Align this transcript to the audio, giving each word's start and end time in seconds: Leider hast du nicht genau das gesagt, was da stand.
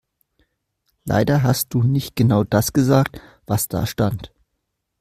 Leider 1.05 1.43
hast 1.43 1.75
du 1.75 1.83
nicht 1.83 2.15
genau 2.15 2.43
das 2.43 2.73
gesagt, 2.73 3.21
was 3.45 3.67
da 3.67 3.85
stand. 3.85 4.33